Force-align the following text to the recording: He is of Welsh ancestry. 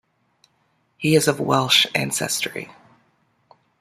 He 0.97 1.13
is 1.15 1.27
of 1.27 1.39
Welsh 1.39 1.85
ancestry. 1.93 2.71